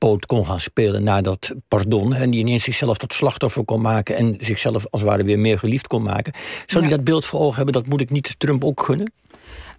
zielenpoot 0.00 0.26
kon 0.26 0.46
gaan 0.46 0.60
spelen 0.60 1.02
na 1.02 1.20
dat 1.20 1.54
pardon. 1.68 2.14
En 2.14 2.30
die 2.30 2.40
ineens 2.40 2.64
zichzelf 2.64 2.96
tot 2.96 3.12
slachtoffer 3.12 3.64
kon 3.64 3.80
maken 3.80 4.16
en 4.16 4.36
zichzelf 4.40 4.86
als 4.90 5.00
het 5.00 5.10
ware 5.10 5.24
weer 5.24 5.38
meer 5.38 5.58
geliefd 5.58 5.86
kon 5.86 6.02
maken. 6.02 6.32
Zou 6.66 6.84
hij 6.84 6.92
dat 6.96 7.04
beeld 7.04 7.24
voor 7.24 7.40
ogen 7.40 7.56
hebben, 7.56 7.74
dat 7.74 7.86
moet 7.86 8.00
ik 8.00 8.10
niet 8.10 8.34
Trump 8.38 8.64
ook 8.64 8.82
gunnen? 8.82 9.12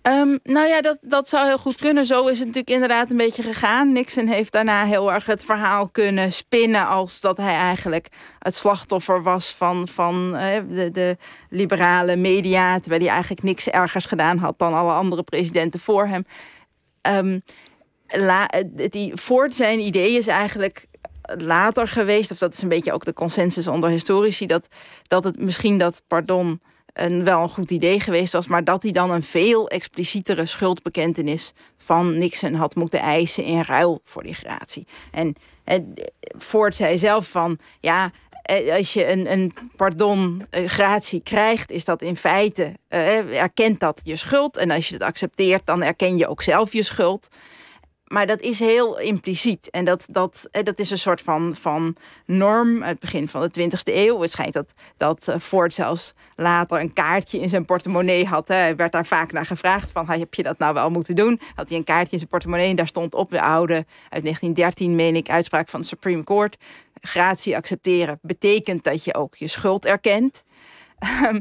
Um, 0.04 0.40
nou 0.44 0.68
ja, 0.68 0.82
dat, 0.82 0.98
dat 1.02 1.30
zou 1.30 1.48
heel 1.48 1.58
goed 1.58 1.76
kunnen. 1.76 2.06
Zo 2.06 2.28
is 2.28 2.38
het 2.38 2.48
natuurlijk 2.48 2.70
inderdaad 2.70 3.10
een 3.10 3.18
beetje 3.18 3.44
gegaan. 3.44 3.92
Nixon 3.92 4.28
heeft 4.28 4.52
daarna 4.52 4.86
heel 4.86 5.14
erg 5.14 5.26
het 5.26 5.44
verhaal 5.44 5.90
kunnen 5.90 6.32
spinnen... 6.32 6.88
als 6.88 7.22
dat 7.22 7.38
hij 7.38 7.54
eigenlijk 7.54 8.08
het 8.40 8.56
slachtoffer 8.56 9.24
was 9.24 9.50
van, 9.50 9.88
van 9.88 10.36
uh, 10.36 10.42
de, 10.70 10.92
de 10.92 11.18
liberale 11.50 12.16
media... 12.16 12.80
terwijl 12.80 13.02
hij 13.02 13.12
eigenlijk 13.12 13.44
niks 13.44 13.70
ergers 13.70 14.06
gedaan 14.06 14.38
had 14.38 14.60
dan 14.60 14.74
alle 14.74 14.94
andere 14.94 15.24
presidenten 15.24 15.80
voor 15.80 16.08
hem. 16.08 16.26
Um, 17.02 17.42
la, 18.12 18.50
die, 18.90 19.18
Ford 19.18 19.54
zijn 19.54 19.80
idee 19.80 20.18
is 20.18 20.28
eigenlijk 20.28 20.86
later 21.38 21.88
geweest... 21.88 22.32
of 22.32 22.38
dat 22.38 22.54
is 22.54 22.62
een 22.62 22.70
beetje 22.70 22.94
ook 22.94 23.06
de 23.06 23.14
consensus 23.14 23.68
onder 23.68 23.90
historici... 23.90 24.46
dat, 24.46 24.68
dat 25.08 25.24
het 25.24 25.40
misschien 25.40 25.78
dat 25.78 26.02
pardon 26.08 26.62
een, 26.94 27.24
wel 27.24 27.42
een 27.42 27.50
goed 27.50 27.72
idee 27.72 28.00
geweest 28.00 28.34
was, 28.34 28.48
maar 28.48 28.64
dat 28.64 28.84
hij 28.84 28.92
dan 28.92 29.12
een 29.12 29.24
veel 29.24 29.70
explicietere 29.70 30.46
schuldbekentenis 30.46 31.54
van 31.78 32.18
Nixon 32.18 32.54
had 32.54 32.76
moeten 32.76 33.00
eisen 33.00 33.44
in 33.44 33.62
ruil 33.62 34.02
voor 34.04 34.24
die 34.24 34.34
gratie. 34.34 34.88
En, 35.12 35.36
en 35.64 35.94
Ford 36.40 36.76
zei 36.76 36.98
zelf 36.98 37.28
van 37.28 37.60
ja. 37.80 38.12
Eh, 38.42 38.76
als 38.76 38.94
je 38.94 39.12
een, 39.12 39.32
een 39.32 39.54
pardon, 39.76 40.48
gratie 40.52 41.22
krijgt, 41.24 41.72
is 41.72 41.86
dat 41.86 42.02
in 42.02 42.16
feite, 42.16 42.74
uh, 42.90 43.42
erkent 43.42 43.80
dat 43.80 44.02
je 44.04 44.16
schuld. 44.16 44.58
En 44.58 44.72
als 44.72 44.88
je 44.88 44.94
het 44.94 45.04
accepteert, 45.04 45.66
dan 45.66 45.84
erken 45.84 46.18
je 46.18 46.28
ook 46.28 46.42
zelf 46.42 46.74
je 46.74 46.84
schuld 46.84 47.28
maar 48.12 48.28
dat 48.28 48.40
is 48.40 48.60
heel 48.60 49.00
impliciet. 49.00 49.70
En 49.70 49.86
dat, 49.86 50.06
dat, 50.10 50.48
eh, 50.52 50.64
dat 50.64 50.80
is 50.80 50.92
een 50.92 50.98
soort 50.98 51.22
van, 51.22 51.56
van 51.56 51.96
norm 52.26 52.82
het 52.82 53.00
begin 53.00 53.28
van 53.28 53.42
de 53.42 53.50
20e 53.50 53.94
eeuw. 53.96 54.22
Het 54.22 54.32
schijnt 54.32 54.54
dat, 54.54 54.68
dat 54.98 55.28
eh, 55.28 55.40
Ford 55.40 55.74
zelfs 55.74 56.14
later 56.36 56.80
een 56.80 56.94
kaartje 56.94 57.40
in 57.40 57.50
zijn 57.50 57.66
portemonnee 57.66 58.26
had. 58.26 58.48
Hij 58.48 58.76
werd 58.76 58.92
daar 58.92 59.06
vaak 59.06 59.32
naar 59.32 59.46
gevraagd 59.46 59.92
van, 59.92 60.10
heb 60.10 60.34
je 60.34 60.44
dat 60.44 60.58
nou 60.58 60.74
wel 60.74 60.90
moeten 60.90 61.16
doen? 61.16 61.40
Had 61.56 61.70
hij 61.70 61.78
een 61.78 61.84
kaartje 61.84 62.12
in 62.12 62.18
zijn 62.18 62.30
portemonnee 62.30 62.70
en 62.70 62.76
daar 62.76 62.88
stond 62.88 63.14
op 63.14 63.30
de 63.30 63.42
oude, 63.42 63.74
uit 64.10 64.24
1913 64.24 64.96
meen 64.96 65.16
ik, 65.16 65.30
uitspraak 65.30 65.70
van 65.70 65.80
de 65.80 65.86
Supreme 65.86 66.24
Court. 66.24 66.58
Gratie 67.02 67.56
accepteren 67.56 68.20
betekent 68.22 68.84
dat 68.84 69.04
je 69.04 69.14
ook 69.14 69.36
je 69.36 69.48
schuld 69.48 69.86
erkent. 69.86 70.44
Ehm, 71.02 71.40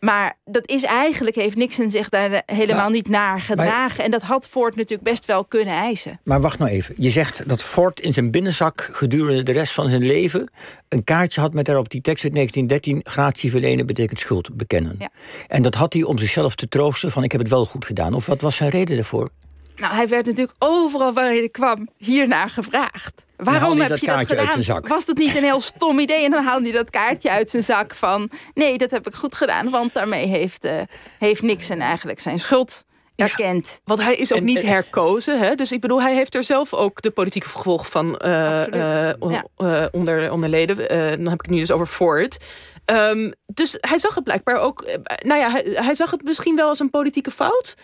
maar 0.00 0.38
dat 0.44 0.68
is 0.68 0.82
eigenlijk, 0.82 1.36
heeft 1.36 1.56
Nixon 1.56 1.90
zich 1.90 2.08
daar 2.08 2.42
helemaal 2.46 2.90
niet 2.90 3.08
naar 3.08 3.40
gedragen. 3.40 4.04
en 4.04 4.10
dat 4.10 4.22
had 4.22 4.48
Ford 4.48 4.76
natuurlijk 4.76 5.08
best 5.08 5.24
wel 5.24 5.44
kunnen 5.44 5.74
eisen. 5.74 6.20
Maar 6.24 6.40
wacht 6.40 6.58
nou 6.58 6.70
even. 6.70 6.94
Je 6.98 7.10
zegt 7.10 7.48
dat 7.48 7.62
Ford 7.62 8.00
in 8.00 8.12
zijn 8.12 8.30
binnenzak 8.30 8.90
gedurende 8.92 9.42
de 9.42 9.52
rest 9.52 9.72
van 9.72 9.88
zijn 9.88 10.02
leven... 10.02 10.50
een 10.88 11.04
kaartje 11.04 11.40
had 11.40 11.52
met 11.52 11.64
daarop 11.64 11.90
die 11.90 12.00
tekst 12.00 12.24
uit 12.24 12.34
1913... 12.34 13.12
gratie 13.12 13.50
verlenen 13.50 13.86
betekent 13.86 14.20
schuld 14.20 14.56
bekennen. 14.56 14.96
Ja. 14.98 15.08
En 15.48 15.62
dat 15.62 15.74
had 15.74 15.92
hij 15.92 16.02
om 16.02 16.18
zichzelf 16.18 16.54
te 16.54 16.68
troosten 16.68 17.10
van 17.10 17.24
ik 17.24 17.32
heb 17.32 17.40
het 17.40 17.50
wel 17.50 17.64
goed 17.64 17.84
gedaan. 17.84 18.14
Of 18.14 18.26
wat 18.26 18.40
was 18.40 18.56
zijn 18.56 18.70
reden 18.70 18.96
daarvoor? 18.96 19.30
Nou, 19.76 19.94
hij 19.94 20.08
werd 20.08 20.26
natuurlijk 20.26 20.56
overal 20.58 21.12
waar 21.12 21.26
hij 21.26 21.48
kwam 21.48 21.88
hiernaar 21.96 22.50
gevraagd. 22.50 23.24
Waarom 23.36 23.80
heb 23.80 23.96
je 23.96 24.06
dat 24.06 24.26
gedaan? 24.26 24.82
Was 24.82 25.04
dat 25.04 25.16
niet 25.16 25.36
een 25.36 25.42
heel 25.42 25.60
stom 25.60 25.98
idee? 25.98 26.24
En 26.24 26.30
dan 26.30 26.44
haalde 26.44 26.64
hij 26.64 26.72
dat 26.72 26.90
kaartje 26.90 27.30
uit 27.30 27.50
zijn 27.50 27.64
zak 27.64 27.94
van... 27.94 28.30
nee, 28.54 28.78
dat 28.78 28.90
heb 28.90 29.06
ik 29.06 29.14
goed 29.14 29.34
gedaan, 29.34 29.70
want 29.70 29.94
daarmee 29.94 30.26
heeft, 30.26 30.64
uh, 30.64 30.80
heeft 31.18 31.42
Nixon 31.42 31.80
eigenlijk 31.80 32.20
zijn 32.20 32.40
schuld 32.40 32.84
erkend. 33.16 33.80
want 33.84 34.02
hij 34.02 34.16
is 34.16 34.32
ook 34.32 34.40
niet 34.40 34.62
herkozen. 34.62 35.38
Hè? 35.38 35.54
Dus 35.54 35.72
ik 35.72 35.80
bedoel, 35.80 36.02
hij 36.02 36.14
heeft 36.14 36.34
er 36.34 36.44
zelf 36.44 36.74
ook 36.74 37.02
de 37.02 37.10
politieke 37.10 37.48
gevolgen 37.48 37.90
van 37.90 38.20
uh, 38.24 38.62
uh, 38.66 39.10
onder, 39.90 40.32
onderleden. 40.32 40.76
dan 41.18 41.26
heb 41.26 41.34
ik 41.34 41.42
het 41.42 41.50
nu 41.50 41.58
dus 41.58 41.70
over 41.70 41.86
Ford. 41.86 42.44
Um, 42.86 43.32
dus 43.46 43.76
hij 43.80 43.98
zag 43.98 44.14
het 44.14 44.24
blijkbaar 44.24 44.56
ook... 44.56 44.84
nou 45.18 45.40
ja, 45.40 45.50
hij, 45.50 45.62
hij 45.74 45.94
zag 45.94 46.10
het 46.10 46.22
misschien 46.22 46.56
wel 46.56 46.68
als 46.68 46.80
een 46.80 46.90
politieke 46.90 47.30
fout... 47.30 47.74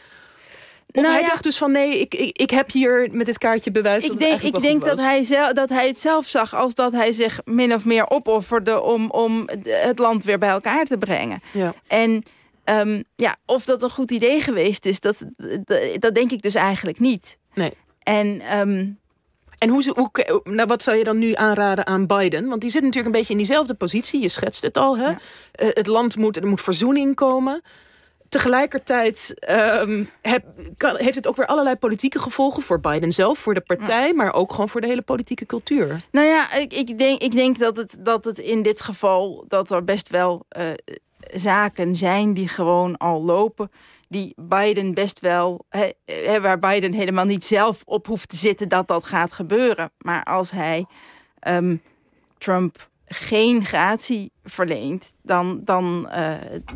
Of 0.92 1.02
nou 1.02 1.14
hij 1.14 1.26
dacht 1.26 1.42
dus 1.42 1.59
van 1.59 1.73
nee, 1.73 2.00
ik, 2.00 2.14
ik, 2.14 2.38
ik 2.38 2.50
heb 2.50 2.73
hier 2.73 3.09
met 3.12 3.26
dit 3.26 3.38
kaartje 3.38 3.71
bewijs 3.71 4.04
ik 4.04 4.18
denk, 4.18 4.42
Ik 4.42 4.61
denk 4.61 4.85
dat 4.85 5.00
hij, 5.00 5.23
zelf, 5.23 5.52
dat 5.52 5.68
hij 5.68 5.87
het 5.87 5.99
zelf 5.99 6.26
zag 6.26 6.54
als 6.54 6.75
dat 6.75 6.92
hij 6.92 7.12
zich 7.12 7.40
min 7.45 7.75
of 7.75 7.85
meer 7.85 8.11
opofferde 8.11 8.80
om, 8.80 9.11
om 9.11 9.49
het 9.64 9.99
land 9.99 10.25
weer 10.25 10.38
bij 10.38 10.49
elkaar 10.49 10.85
te 10.85 10.99
brengen. 10.99 11.42
Ja. 11.52 11.75
En 11.87 12.25
um, 12.64 13.04
ja, 13.16 13.37
of 13.47 13.64
dat 13.64 13.83
een 13.83 13.90
goed 13.90 14.11
idee 14.11 14.40
geweest 14.40 14.87
is, 14.87 15.00
dat, 15.00 15.25
dat, 15.99 16.14
denk 16.14 16.30
ik 16.30 16.42
dus 16.42 16.54
eigenlijk 16.54 16.99
niet. 16.99 17.38
Nee. 17.54 17.73
En 18.02 18.59
um, 18.59 18.99
en 19.59 19.68
hoe, 19.68 19.92
hoe, 19.95 20.40
nou, 20.45 20.68
wat 20.68 20.83
zou 20.83 20.97
je 20.97 21.04
dan 21.04 21.18
nu 21.18 21.35
aanraden 21.35 21.87
aan 21.87 22.07
Biden? 22.07 22.49
Want 22.49 22.61
die 22.61 22.71
zit 22.71 22.83
natuurlijk 22.83 23.07
een 23.07 23.21
beetje 23.21 23.33
in 23.33 23.38
diezelfde 23.38 23.75
positie. 23.75 24.21
Je 24.21 24.28
schetst 24.28 24.62
het 24.62 24.76
al. 24.76 24.99
Hè? 24.99 25.09
Ja. 25.09 25.18
Uh, 25.62 25.68
het 25.73 25.87
land 25.87 26.16
moet, 26.16 26.37
er 26.37 26.47
moet 26.47 26.61
verzoening 26.61 27.14
komen 27.14 27.62
tegelijkertijd 28.28 29.35
ehm, 29.38 30.04
kan, 30.76 30.97
heeft 30.97 31.14
het 31.14 31.26
ook 31.26 31.37
weer 31.37 31.47
allerlei 31.47 31.76
politieke 31.76 32.18
gevolgen 32.18 32.62
voor 32.62 32.80
Biden 32.80 33.12
zelf, 33.12 33.38
voor 33.38 33.54
de 33.54 33.61
partij, 33.61 34.14
maar 34.14 34.32
ook 34.32 34.50
gewoon 34.50 34.68
voor 34.68 34.80
de 34.80 34.87
hele 34.87 35.02
politieke 35.02 35.47
cultuur. 35.47 36.00
Nou 36.11 36.26
ja, 36.26 36.52
ik, 36.52 36.73
ik, 36.73 36.99
denk, 36.99 37.23
ik 37.23 37.32
denk 37.32 37.58
dat 37.58 37.76
het, 37.76 37.97
dat 37.99 38.25
het 38.25 38.38
in 38.38 38.62
dit 38.62 38.80
geval 38.80 39.44
dat 39.49 39.70
er 39.70 39.85
best 39.85 40.08
wel 40.08 40.47
uh, 40.58 40.64
zaken 41.35 41.97
zijn 41.97 42.35
die 42.35 42.49
gewoon 42.49 42.97
al 42.97 43.23
lopen. 43.23 43.70
Die 44.08 44.32
Biden 44.37 44.94
best 44.94 45.20
wel, 45.20 45.64
he, 45.68 46.40
waar 46.40 46.58
Biden 46.58 46.92
helemaal 46.92 47.25
niet 47.25 47.44
zelf 47.44 47.82
op 47.85 48.06
hoeft 48.06 48.28
te 48.28 48.37
zitten 48.37 48.68
dat 48.68 48.88
dat 48.88 49.06
gaat 49.06 49.32
gebeuren. 49.32 49.90
Maar 49.99 50.25
als 50.25 50.50
hij 50.50 50.87
um, 51.49 51.82
Trump 52.38 52.88
geen 53.09 53.65
gratie 53.65 54.33
verleent, 54.45 55.12
dan, 55.23 55.61
dan, 55.65 56.09
uh, 56.17 56.31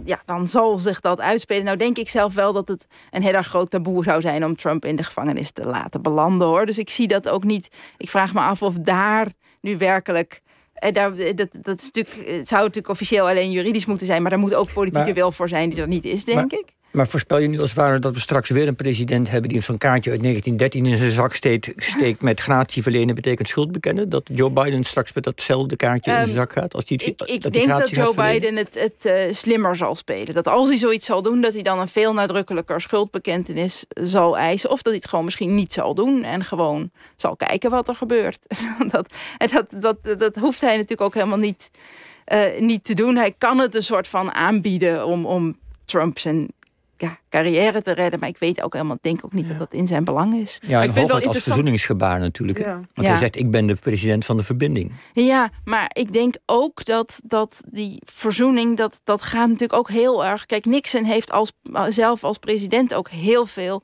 ja, 0.05 0.23
dan 0.27 0.49
zal 0.49 0.79
zich 0.79 1.01
dat 1.01 1.21
uitspelen. 1.21 1.65
Nou 1.65 1.77
denk 1.77 1.99
ik 1.99 2.09
zelf 2.09 2.35
wel 2.35 2.53
dat 2.53 2.69
het 2.69 2.87
een 3.11 3.23
heel 3.23 3.33
erg 3.33 3.47
groot 3.47 3.71
taboe 3.71 4.05
zou 4.05 4.21
zijn 4.21 4.45
om 4.45 4.57
Trump 4.57 4.85
in 4.85 4.97
de 4.97 5.03
gevangenis 5.03 5.51
te 5.51 5.65
laten 5.65 6.03
belanden 6.03 6.47
hoor. 6.47 6.67
Dus 6.67 6.79
ik 6.79 6.91
zie 6.91 7.09
dat 7.09 7.29
ook 7.29 7.45
niet. 7.45 7.69
Ik 7.97 8.09
vraag 8.09 8.35
me 8.35 8.41
af 8.41 8.63
of 8.63 8.75
daar 8.75 9.27
nu 9.61 9.79
werkelijk. 9.79 10.43
Eh, 10.75 10.93
daar, 10.93 11.17
dat, 11.35 11.49
dat 11.63 11.79
is 11.79 11.91
natuurlijk, 11.93 12.29
het 12.29 12.49
zou 12.49 12.61
natuurlijk 12.61 12.89
officieel 12.89 13.29
alleen 13.29 13.51
juridisch 13.51 13.87
moeten 13.87 14.07
zijn, 14.07 14.23
maar 14.23 14.31
daar 14.31 14.41
moet 14.41 14.55
ook 14.55 14.73
politieke 14.73 15.13
wil 15.13 15.33
voor 15.33 15.49
zijn 15.49 15.71
die 15.71 15.81
er 15.81 15.89
niet 15.89 16.05
is, 16.05 16.25
denk 16.25 16.53
ik. 16.53 16.65
Maar 16.93 17.09
voorspel 17.09 17.39
je 17.39 17.49
nu 17.49 17.61
als 17.61 17.69
het 17.69 17.79
ware 17.79 17.99
dat 17.99 18.15
we 18.15 18.21
straks 18.21 18.51
weer 18.51 18.69
een 18.69 18.77
president 18.77 19.31
hebben 19.31 19.51
die 19.51 19.61
zo'n 19.61 19.79
kaartje 19.79 20.11
uit 20.11 20.23
1913 20.23 20.87
in 20.87 20.97
zijn 20.97 21.11
zak 21.11 21.35
steekt, 21.35 21.73
steekt 21.77 22.23
met 22.23 22.41
gratie 22.41 22.83
verlenen 22.83 23.15
betekent 23.15 23.49
schuld 23.49 23.73
bekennen? 23.73 24.09
Dat 24.09 24.23
Joe 24.33 24.51
Biden 24.51 24.85
straks 24.85 25.13
met 25.13 25.25
datzelfde 25.25 25.77
kaartje 25.77 26.11
in 26.11 26.17
zijn 26.17 26.29
ehm, 26.29 26.37
zak 26.37 26.53
gaat? 26.53 26.75
Als 26.75 26.85
die, 26.85 26.99
ik 27.05 27.23
ik 27.23 27.53
denk 27.53 27.69
dat 27.69 27.91
Joe 27.91 28.15
Biden 28.15 28.57
het, 28.57 28.75
het 28.75 29.29
uh, 29.29 29.35
slimmer 29.35 29.77
zal 29.77 29.95
spelen. 29.95 30.35
Dat 30.35 30.49
als 30.49 30.69
hij 30.69 30.77
zoiets 30.77 31.07
zal 31.07 31.23
doen, 31.23 31.41
dat 31.41 31.53
hij 31.53 31.63
dan 31.63 31.79
een 31.79 31.89
veel 31.89 32.13
nadrukkelijker 32.13 32.81
schuldbekentenis 32.81 33.85
zal 33.89 34.39
eisen. 34.39 34.71
Of 34.71 34.77
dat 34.77 34.93
hij 34.93 35.01
het 35.01 35.09
gewoon 35.09 35.25
misschien 35.25 35.55
niet 35.55 35.73
zal 35.73 35.95
doen 35.95 36.23
en 36.23 36.45
gewoon 36.45 36.91
zal 37.17 37.37
kijken 37.37 37.71
wat 37.71 37.89
er 37.89 37.95
gebeurt. 37.95 38.47
dat, 38.93 39.15
en 39.39 39.49
dat, 39.49 39.67
dat, 39.81 40.19
dat 40.21 40.37
hoeft 40.37 40.61
hij 40.61 40.73
natuurlijk 40.73 41.01
ook 41.01 41.15
helemaal 41.15 41.39
niet, 41.39 41.71
uh, 42.33 42.39
niet 42.59 42.85
te 42.85 42.95
doen. 42.95 43.17
Hij 43.17 43.35
kan 43.39 43.59
het 43.59 43.75
een 43.75 43.83
soort 43.83 44.09
van 44.09 44.33
aanbieden 44.33 45.07
om, 45.07 45.27
om 45.27 45.57
Trump 45.85 46.19
zijn 46.19 46.49
ja, 47.03 47.19
carrière 47.29 47.83
te 47.83 47.93
redden. 47.93 48.21
Maar 48.21 48.29
ik 48.29 48.39
weet 48.39 48.63
ook 48.63 48.73
helemaal, 48.73 48.99
denk 49.01 49.25
ook 49.25 49.33
niet 49.33 49.49
dat 49.49 49.59
dat 49.59 49.75
in 49.75 49.87
zijn 49.87 50.05
belang 50.05 50.35
is. 50.35 50.59
Ja, 50.67 50.83
ik 50.83 50.93
vind 50.93 51.11
het 51.11 51.21
wel 51.21 51.33
als 51.33 51.43
verzoeningsgebaar 51.43 52.19
natuurlijk. 52.19 52.59
Ja. 52.59 52.81
Want 52.95 53.09
hij 53.09 53.17
zegt, 53.17 53.37
ik 53.37 53.51
ben 53.51 53.67
de 53.67 53.75
president 53.75 54.25
van 54.25 54.37
de 54.37 54.43
verbinding. 54.43 54.93
Ja, 55.13 55.51
maar 55.65 55.91
ik 55.93 56.13
denk 56.13 56.35
ook 56.47 56.85
dat, 56.85 57.21
dat 57.25 57.61
die 57.71 58.03
verzoening, 58.05 58.77
dat, 58.77 59.01
dat 59.05 59.23
gaat 59.23 59.49
natuurlijk 59.49 59.79
ook 59.79 59.89
heel 59.89 60.25
erg... 60.25 60.47
Kijk, 60.47 60.65
Nixon 60.65 61.05
heeft 61.05 61.33
als, 61.33 61.53
zelf 61.89 62.25
als 62.25 62.39
president 62.39 62.95
ook 62.95 63.09
heel 63.09 63.47
veel 63.47 63.83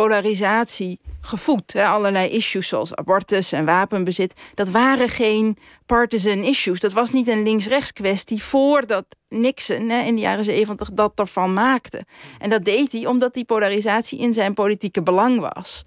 polarisatie 0.00 1.00
gevoed. 1.20 1.72
Hè. 1.72 1.86
Allerlei 1.86 2.28
issues 2.30 2.68
zoals 2.68 2.94
abortus 2.94 3.52
en 3.52 3.64
wapenbezit. 3.64 4.32
Dat 4.54 4.70
waren 4.70 5.08
geen 5.08 5.56
partisan 5.86 6.42
issues. 6.42 6.80
Dat 6.80 6.92
was 6.92 7.10
niet 7.10 7.28
een 7.28 7.42
links-rechts 7.42 7.92
kwestie 7.92 8.42
voordat 8.42 9.04
Nixon 9.28 9.88
hè, 9.88 10.02
in 10.02 10.14
de 10.14 10.20
jaren 10.20 10.44
zeventig 10.44 10.90
dat 10.92 11.12
ervan 11.14 11.52
maakte. 11.52 12.00
En 12.38 12.50
dat 12.50 12.64
deed 12.64 12.92
hij 12.92 13.06
omdat 13.06 13.34
die 13.34 13.44
polarisatie 13.44 14.18
in 14.18 14.32
zijn 14.32 14.54
politieke 14.54 15.02
belang 15.02 15.40
was. 15.54 15.84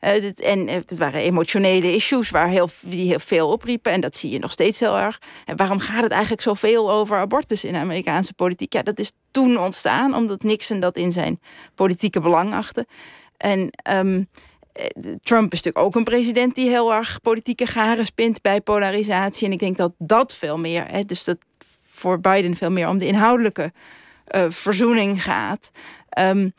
Uh, 0.00 0.48
en 0.50 0.68
het 0.68 0.96
waren 0.96 1.20
emotionele 1.20 1.94
issues 1.94 2.30
waar 2.30 2.48
heel, 2.48 2.68
die 2.80 3.08
heel 3.08 3.20
veel 3.20 3.48
opriepen. 3.48 3.92
En 3.92 4.00
dat 4.00 4.16
zie 4.16 4.30
je 4.30 4.38
nog 4.38 4.52
steeds 4.52 4.80
heel 4.80 4.98
erg. 4.98 5.20
En 5.44 5.56
waarom 5.56 5.78
gaat 5.78 6.02
het 6.02 6.12
eigenlijk 6.12 6.42
zoveel 6.42 6.90
over 6.90 7.16
abortus 7.16 7.64
in 7.64 7.72
de 7.72 7.78
Amerikaanse 7.78 8.34
politiek? 8.34 8.72
Ja, 8.72 8.82
dat 8.82 8.98
is 8.98 9.12
toen 9.30 9.58
ontstaan 9.58 10.14
omdat 10.14 10.42
Nixon 10.42 10.80
dat 10.80 10.96
in 10.96 11.12
zijn 11.12 11.40
politieke 11.74 12.20
belang 12.20 12.54
achtte. 12.54 12.86
En 13.36 13.70
ehm, 13.70 14.22
eh, 14.76 14.86
Trump 15.22 15.52
is 15.52 15.62
natuurlijk 15.62 15.86
ook 15.86 15.94
een 15.94 16.04
president 16.04 16.54
die 16.54 16.68
heel 16.68 16.92
erg 16.92 17.20
politieke 17.20 17.66
garen 17.66 18.06
spint 18.06 18.42
bij 18.42 18.60
polarisatie. 18.60 19.46
En 19.46 19.52
ik 19.52 19.58
denk 19.58 19.76
dat 19.76 19.92
dat 19.98 20.36
veel 20.36 20.58
meer, 20.58 20.86
hè, 20.86 21.04
dus 21.04 21.24
dat 21.24 21.38
voor 21.86 22.20
Biden 22.20 22.56
veel 22.56 22.70
meer 22.70 22.88
om 22.88 22.98
de 22.98 23.06
inhoudelijke 23.06 23.72
uh, 24.34 24.44
verzoening 24.48 25.22
gaat. 25.22 25.70
Um, 26.18 26.52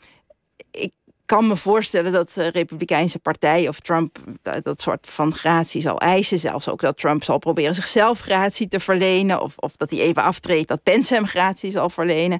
ik 0.72 0.92
kan 1.26 1.48
me 1.48 1.58
voorstellen 1.58 2.12
dat 2.12 2.34
de 2.34 2.48
Republikeinse 2.48 3.20
Partij 3.20 3.68
of 3.68 3.80
Trump 3.80 4.18
dat, 4.42 4.64
dat, 4.64 4.82
soort 4.82 5.08
van 5.10 5.34
gratie 5.34 5.82
zal 5.82 6.00
eisen. 6.00 6.38
Zelfs 6.38 6.70
ook 6.70 6.82
dat 6.82 6.98
Trump 6.98 7.24
zal 7.24 7.38
proberen 7.38 7.76
zichzelf 7.76 8.20
gratie 8.20 8.68
te 8.68 8.80
verlenen. 8.80 9.42
Of, 9.42 9.58
of 9.58 9.76
dat 9.76 9.90
hij 9.90 10.00
even 10.00 10.24
aftreedt, 10.24 10.68
dat 10.68 10.84
Pence 10.84 11.14
hem 11.14 11.28
gratie 11.28 11.72
zal 11.72 11.90
verlenen. 11.90 12.40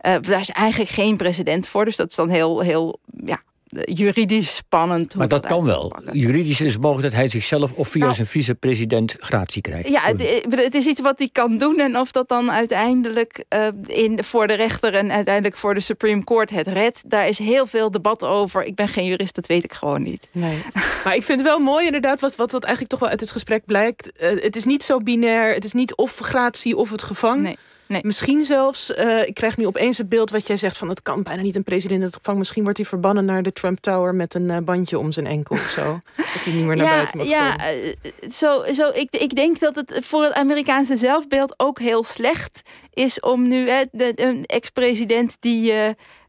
Daar 0.00 0.40
is 0.40 0.50
eigenlijk 0.50 0.90
geen 0.90 1.16
precedent 1.16 1.68
voor. 1.68 1.84
Dus 1.84 1.96
dat 1.96 2.10
is 2.10 2.16
dan 2.16 2.28
heel, 2.28 2.60
heel 2.60 3.00
ja, 3.24 3.42
juridisch 3.70 4.54
spannend. 4.54 5.14
Maar 5.14 5.28
dat, 5.28 5.46
kan 5.46 5.64
wel. 5.64 5.96
Juridisch 6.12 6.60
is 6.60 6.76
mogelijk 6.76 7.08
dat 7.08 7.20
hij 7.20 7.28
zichzelf 7.28 7.72
of 7.72 7.88
via 7.88 8.02
nou, 8.02 8.14
zijn 8.14 8.26
vicepresident 8.26 9.16
gratie 9.18 9.62
krijgt. 9.62 9.88
Ja, 9.88 10.00
het, 10.48 10.74
is 10.74 10.86
iets 10.86 11.00
wat 11.00 11.18
hij 11.18 11.28
kan 11.32 11.58
doen. 11.58 11.78
En 11.78 11.98
of 11.98 12.10
dat 12.10 12.28
dan 12.28 12.50
uiteindelijk 12.50 13.44
uh, 13.54 13.66
in, 13.86 14.24
voor 14.24 14.46
de 14.46 14.54
rechter 14.54 14.94
en 14.94 15.12
uiteindelijk 15.12 15.56
voor 15.56 15.74
de 15.74 15.80
Supreme 15.80 16.24
Court 16.24 16.50
het 16.50 16.66
redt, 16.66 17.10
daar 17.10 17.28
is 17.28 17.38
heel 17.38 17.66
veel 17.66 17.90
debat 17.90 18.22
over. 18.22 18.64
Ik 18.64 18.74
ben 18.74 18.88
geen 18.88 19.06
jurist, 19.06 19.34
dat 19.34 19.46
weet 19.46 19.64
ik 19.64 19.72
gewoon 19.72 20.02
niet. 20.02 20.28
Nee. 20.32 20.62
maar 21.04 21.14
ik 21.14 21.22
vind 21.22 21.40
het 21.40 21.48
wel 21.48 21.58
mooi 21.58 21.86
inderdaad, 21.86 22.20
wat, 22.20 22.36
wat, 22.36 22.52
wat 22.52 22.62
eigenlijk 22.62 22.92
toch 22.92 23.00
wel 23.00 23.10
uit 23.10 23.20
het 23.20 23.30
gesprek 23.30 23.64
blijkt. 23.64 24.10
Uh, 24.20 24.42
het 24.42 24.56
is 24.56 24.64
niet 24.64 24.82
zo 24.82 24.98
binair. 24.98 25.54
Het 25.54 25.64
is 25.64 25.72
niet 25.72 25.94
of 25.96 26.18
gratie 26.18 26.76
of 26.76 26.90
het 26.90 27.02
gevangen. 27.02 27.42
Nee. 27.42 27.56
Nee. 27.90 28.00
Misschien 28.04 28.42
zelfs, 28.42 28.90
uh, 28.90 29.26
ik 29.26 29.34
krijg 29.34 29.56
nu 29.56 29.66
opeens 29.66 29.98
het 29.98 30.08
beeld 30.08 30.30
wat 30.30 30.46
jij 30.46 30.56
zegt 30.56 30.76
van 30.76 30.88
het 30.88 31.02
kan 31.02 31.22
bijna 31.22 31.42
niet 31.42 31.56
een 31.56 31.64
president 31.64 32.02
het 32.02 32.16
gevangen. 32.16 32.38
Misschien 32.38 32.62
wordt 32.62 32.78
hij 32.78 32.86
verbannen 32.86 33.24
naar 33.24 33.42
de 33.42 33.52
Trump 33.52 33.78
Tower 33.80 34.14
met 34.14 34.34
een 34.34 34.48
uh, 34.48 34.56
bandje 34.58 34.98
om 34.98 35.12
zijn 35.12 35.26
enkel 35.26 35.56
of 35.56 35.70
zo. 35.70 36.00
dat 36.16 36.44
hij 36.44 36.52
niet 36.52 36.64
meer 36.64 36.76
naar 36.76 36.86
ja, 36.86 36.94
buiten 36.94 37.18
mag 37.18 37.26
Ja, 37.26 37.72
uh, 37.72 38.30
zo, 38.30 38.64
zo, 38.72 38.90
ik, 38.94 39.10
ik 39.10 39.34
denk 39.34 39.58
dat 39.58 39.74
het 39.76 39.98
voor 40.02 40.22
het 40.22 40.32
Amerikaanse 40.32 40.96
zelfbeeld 40.96 41.54
ook 41.56 41.78
heel 41.78 42.04
slecht 42.04 42.62
is 42.94 43.20
om 43.20 43.48
nu 43.48 43.68
hè, 43.68 43.82
de, 43.92 44.42
ex-president 44.46 45.36
die 45.40 45.72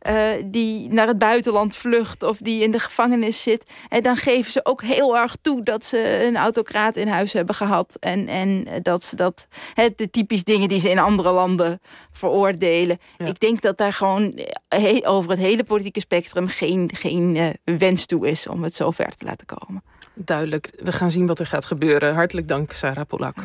uh, 0.09 0.23
die 0.45 0.93
naar 0.93 1.07
het 1.07 1.17
buitenland 1.17 1.75
vlucht 1.75 2.23
of 2.23 2.37
die 2.37 2.63
in 2.63 2.71
de 2.71 2.79
gevangenis 2.79 3.43
zit. 3.43 3.63
En 3.89 4.03
dan 4.03 4.15
geven 4.15 4.51
ze 4.51 4.65
ook 4.65 4.81
heel 4.81 5.17
erg 5.17 5.35
toe 5.41 5.63
dat 5.63 5.85
ze 5.85 6.23
een 6.25 6.37
autocraat 6.37 6.95
in 6.95 7.07
huis 7.07 7.33
hebben 7.33 7.55
gehad. 7.55 7.97
En, 7.99 8.27
en 8.27 8.67
dat 8.81 9.03
ze 9.03 9.15
dat, 9.15 9.47
de 9.95 10.09
typisch 10.09 10.43
dingen 10.43 10.67
die 10.67 10.79
ze 10.79 10.89
in 10.89 10.99
andere 10.99 11.31
landen 11.31 11.81
veroordelen. 12.11 12.99
Ik 13.17 13.39
denk 13.39 13.61
dat 13.61 13.77
daar 13.77 13.93
gewoon 13.93 14.39
over 15.03 15.31
het 15.31 15.39
hele 15.39 15.63
politieke 15.63 15.99
spectrum 15.99 16.47
geen, 16.47 16.89
geen 16.93 17.35
uh, 17.35 17.77
wens 17.77 18.05
toe 18.05 18.27
is 18.27 18.47
om 18.47 18.63
het 18.63 18.75
zo 18.75 18.91
ver 18.91 19.15
te 19.15 19.25
laten 19.25 19.47
komen. 19.47 19.83
Duidelijk. 20.13 20.71
We 20.83 20.91
gaan 20.91 21.11
zien 21.11 21.27
wat 21.27 21.39
er 21.39 21.45
gaat 21.45 21.65
gebeuren. 21.65 22.13
Hartelijk 22.13 22.47
dank, 22.47 22.71
Sarah 22.71 23.05
Polak. 23.07 23.35